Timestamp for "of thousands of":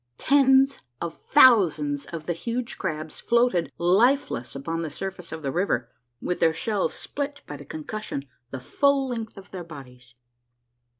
0.99-2.25